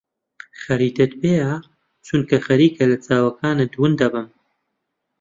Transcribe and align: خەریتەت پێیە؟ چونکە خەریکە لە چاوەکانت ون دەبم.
خەریتەت 0.61 1.11
پێیە؟ 1.21 1.53
چونکە 2.05 2.37
خەریکە 2.45 2.83
لە 2.91 2.97
چاوەکانت 3.05 3.71
ون 3.81 3.93
دەبم. 4.01 4.27